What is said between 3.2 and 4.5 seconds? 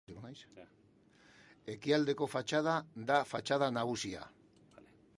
fatxada nagusia.